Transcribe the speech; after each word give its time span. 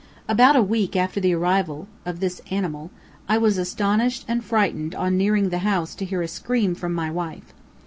About 0.27 0.55
a 0.55 0.63
week 0.63 0.95
after 0.95 1.19
the 1.19 1.35
arrival 1.35 1.87
of 2.07 2.21
this 2.21 2.41
animal, 2.49 2.89
I 3.29 3.37
was 3.37 3.59
astonished 3.59 4.25
and 4.27 4.43
frightened 4.43 4.95
on 4.95 5.15
nearing 5.15 5.49
the 5.49 5.59
house 5.59 5.93
to 5.93 6.05
hear 6.05 6.23
a 6.23 6.27
scream 6.27 6.73
from 6.73 6.91
my 6.95 7.11
wife. 7.11 7.53